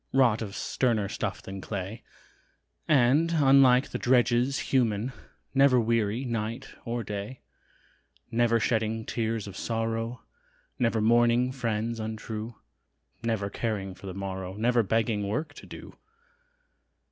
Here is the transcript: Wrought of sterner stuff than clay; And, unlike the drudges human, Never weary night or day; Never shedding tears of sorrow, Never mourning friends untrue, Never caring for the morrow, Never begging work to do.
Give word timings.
Wrought 0.11 0.41
of 0.41 0.55
sterner 0.55 1.07
stuff 1.07 1.43
than 1.43 1.61
clay; 1.61 2.01
And, 2.87 3.33
unlike 3.35 3.89
the 3.89 3.99
drudges 3.99 4.57
human, 4.73 5.13
Never 5.53 5.79
weary 5.79 6.25
night 6.25 6.73
or 6.85 7.03
day; 7.03 7.41
Never 8.31 8.59
shedding 8.59 9.05
tears 9.05 9.45
of 9.47 9.55
sorrow, 9.55 10.23
Never 10.79 11.01
mourning 11.01 11.51
friends 11.51 11.99
untrue, 11.99 12.55
Never 13.21 13.51
caring 13.51 13.93
for 13.93 14.07
the 14.07 14.15
morrow, 14.15 14.55
Never 14.55 14.81
begging 14.81 15.27
work 15.27 15.53
to 15.53 15.67
do. 15.67 15.95